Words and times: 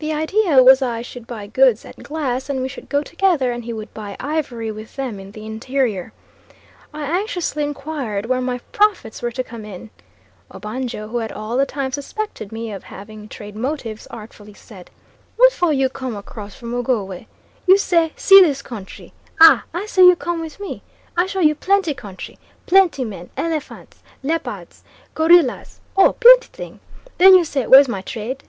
The 0.00 0.12
idea 0.12 0.60
was 0.60 0.82
I 0.82 1.02
should 1.02 1.24
buy 1.28 1.46
goods 1.46 1.84
at 1.84 2.02
Glass 2.02 2.50
and 2.50 2.60
we 2.60 2.66
should 2.68 2.88
go 2.88 3.00
together 3.04 3.52
and 3.52 3.64
he 3.64 3.72
would 3.72 3.94
buy 3.94 4.16
ivory 4.18 4.72
with 4.72 4.96
them 4.96 5.20
in 5.20 5.30
the 5.30 5.46
interior. 5.46 6.12
I 6.92 7.04
anxiously 7.04 7.62
inquired 7.62 8.26
where 8.26 8.40
my 8.40 8.58
profits 8.72 9.22
were 9.22 9.30
to 9.30 9.44
come 9.44 9.64
in. 9.64 9.90
Obanjo 10.50 11.06
who 11.06 11.18
had 11.18 11.30
all 11.30 11.56
the 11.56 11.64
time 11.64 11.92
suspected 11.92 12.50
me 12.50 12.72
of 12.72 12.82
having 12.82 13.28
trade 13.28 13.54
motives, 13.54 14.08
artfully 14.08 14.52
said, 14.52 14.90
"What 15.36 15.52
for 15.52 15.72
you 15.72 15.88
come 15.88 16.16
across 16.16 16.56
from 16.56 16.74
Ogowe? 16.74 17.26
You 17.68 17.78
say, 17.78 18.14
see 18.16 18.40
this 18.40 18.62
country. 18.62 19.12
Ah! 19.40 19.62
I 19.72 19.86
say 19.86 20.04
you 20.04 20.16
come 20.16 20.40
with 20.40 20.58
me. 20.58 20.82
I 21.16 21.26
show 21.26 21.38
you 21.38 21.54
plenty 21.54 21.94
country, 21.94 22.36
plenty 22.66 23.04
men, 23.04 23.30
elephants, 23.36 24.02
leopards, 24.24 24.82
gorillas. 25.14 25.78
Oh! 25.96 26.14
plenty 26.14 26.48
thing. 26.48 26.80
Then 27.18 27.36
you 27.36 27.44
say 27.44 27.64
where's 27.68 27.86
my 27.86 28.00
trade?" 28.02 28.42